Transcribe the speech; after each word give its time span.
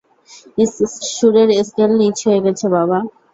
সুরের 1.09 1.49
স্কেল 1.67 1.91
নিচ 1.99 2.17
হয়ে 2.27 2.43
গেছে, 2.45 2.65
বাবা। 2.75 2.97